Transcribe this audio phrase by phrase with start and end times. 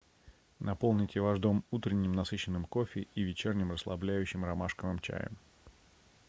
[0.61, 5.37] наполните ваш дом утренним насыщенным кофе и вечерним расслабляющим ромашковым чаем